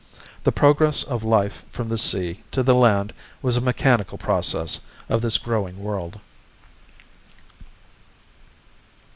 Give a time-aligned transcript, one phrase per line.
[0.45, 3.13] The progress of life from the sea to the land
[3.43, 6.19] was a mechanical process of this growing world.